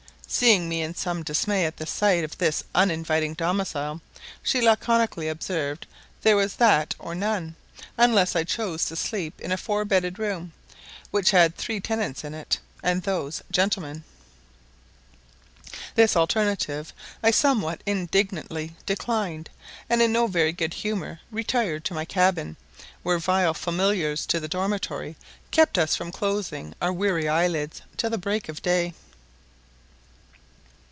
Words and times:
Seeing 0.33 0.69
me 0.69 0.81
in 0.81 0.95
some 0.95 1.23
dismay 1.23 1.65
at 1.65 1.75
the 1.75 1.85
sight 1.85 2.23
of 2.23 2.37
this 2.37 2.63
uninviting 2.73 3.33
domicile, 3.33 3.99
she 4.41 4.61
laconically 4.61 5.27
observed 5.27 5.85
there 6.21 6.37
was 6.37 6.55
that 6.55 6.95
or 6.97 7.13
none, 7.13 7.57
unless 7.97 8.33
I 8.33 8.45
chose 8.45 8.85
to 8.85 8.95
sleep 8.95 9.41
in 9.41 9.51
a 9.51 9.57
four 9.57 9.83
bedded 9.83 10.17
room, 10.17 10.53
which 11.11 11.31
had 11.31 11.57
three 11.57 11.81
tenants 11.81 12.23
in 12.23 12.33
it, 12.33 12.59
and 12.81 13.03
those 13.03 13.43
gentlemen. 13.51 14.05
This 15.95 16.15
alternative 16.15 16.93
I 17.21 17.31
somewhat 17.31 17.81
indignantly 17.85 18.77
declined, 18.85 19.49
and 19.89 20.01
in 20.01 20.13
no 20.13 20.27
very 20.27 20.53
good 20.53 20.75
humour 20.75 21.19
retired 21.29 21.83
to 21.85 21.93
my 21.93 22.05
cabin, 22.05 22.55
where 23.03 23.19
vile 23.19 23.53
familiars 23.53 24.25
to 24.27 24.39
the 24.39 24.47
dormitory 24.47 25.17
kept 25.51 25.77
us 25.77 25.93
from 25.97 26.09
closing 26.09 26.73
our 26.81 26.93
weary 26.93 27.27
eye 27.27 27.47
lids 27.47 27.81
till 27.97 28.09
the 28.09 28.17
break 28.17 28.47
of 28.47 28.61
day. 28.61 28.93